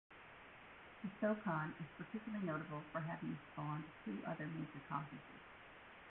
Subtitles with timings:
[1.03, 5.41] The SoCon is particularly notable for having spawned two other major conferences.